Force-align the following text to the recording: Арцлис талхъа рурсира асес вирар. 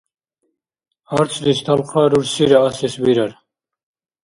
Арцлис 1.17 1.59
талхъа 1.65 2.03
рурсира 2.11 2.57
асес 2.69 2.95
вирар. 3.03 3.31